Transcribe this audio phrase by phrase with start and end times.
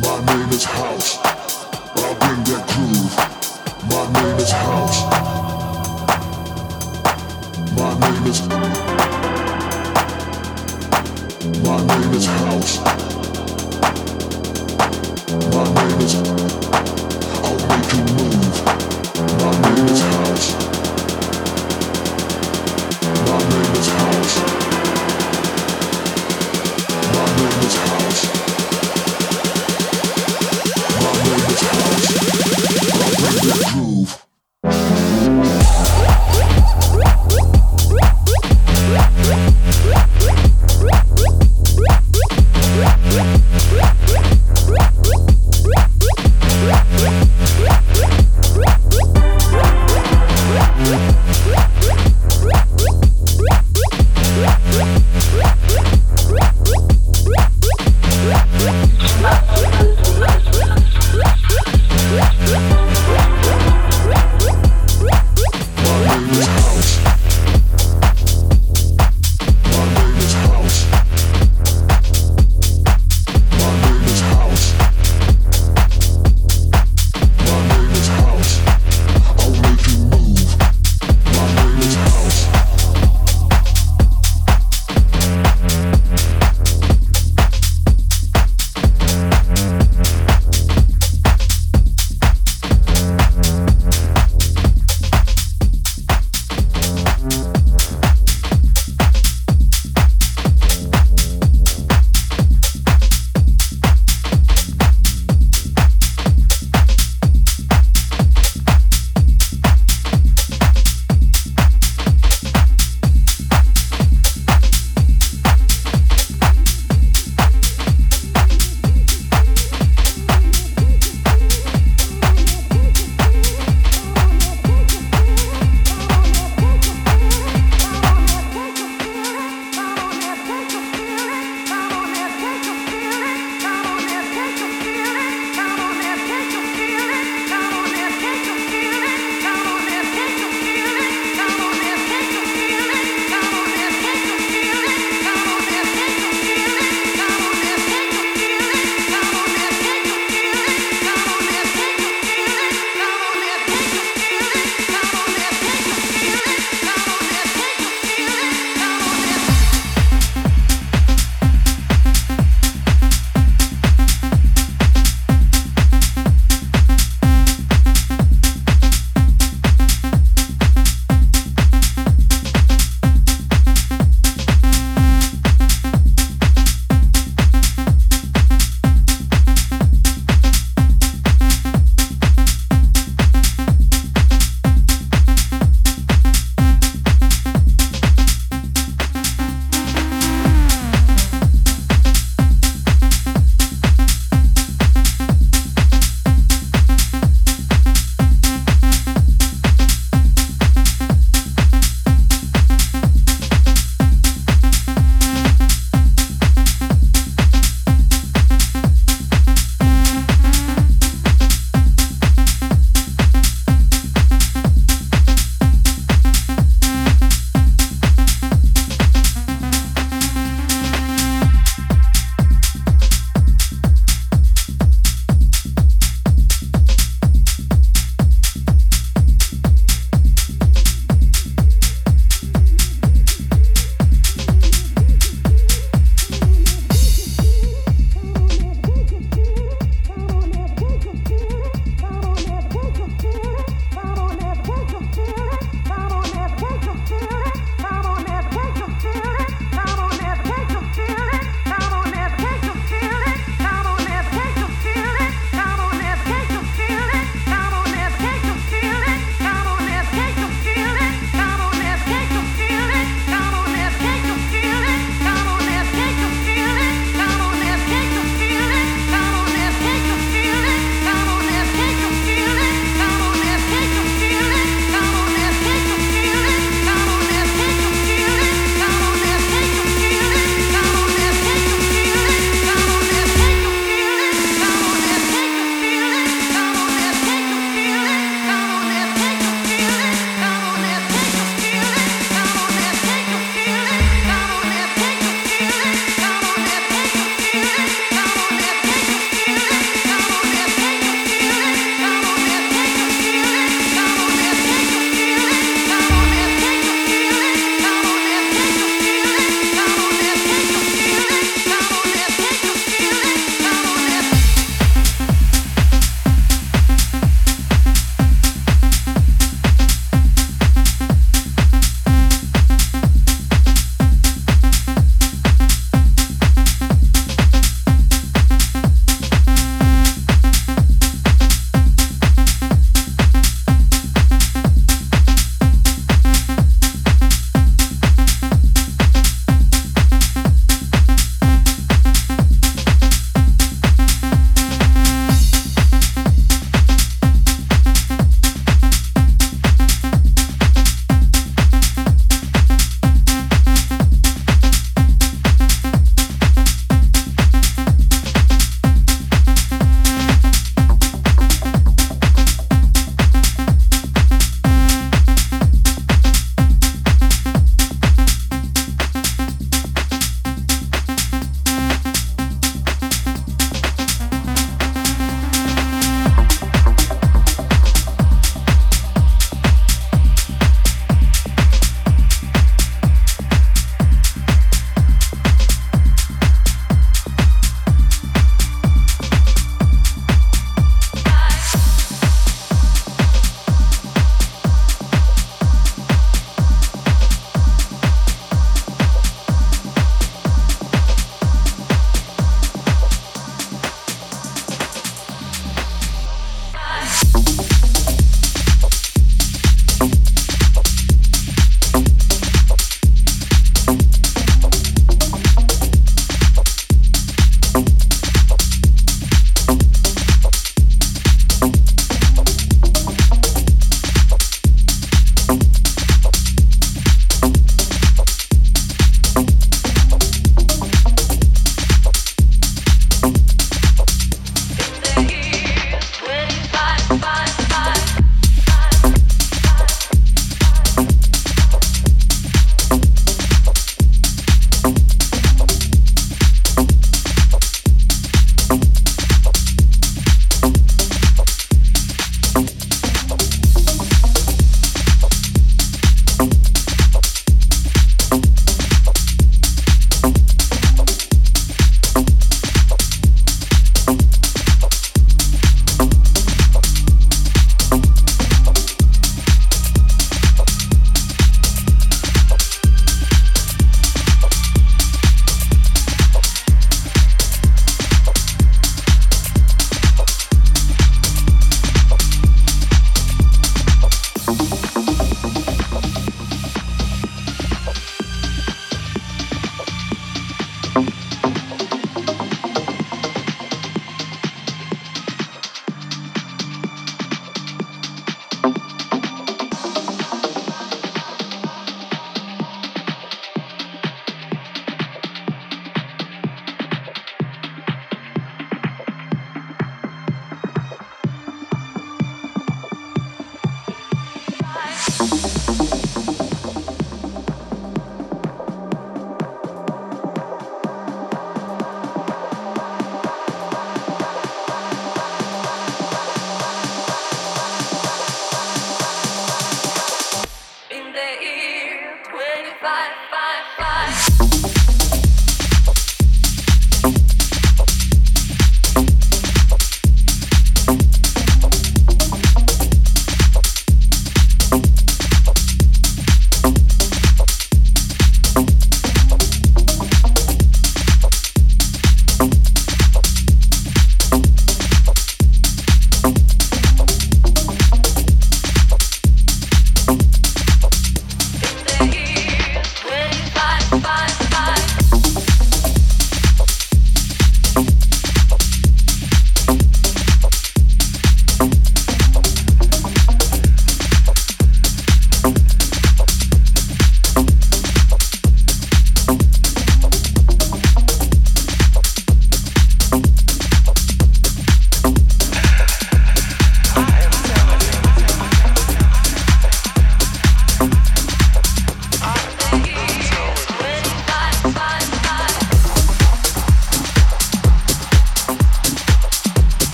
[0.00, 1.18] My name is House.
[1.24, 3.16] I bring that groove.
[3.90, 5.02] My name is House.
[7.76, 8.38] My name is.
[11.64, 12.78] My name is House.
[15.54, 17.07] My name is.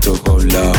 [0.00, 0.77] to go.